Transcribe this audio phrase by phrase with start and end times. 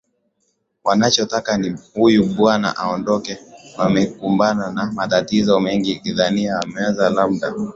[0.83, 3.37] wanachotaka ni huyu bwana aondokee
[3.77, 7.53] wamekumbana na matatizo mengi nadhani wameona labda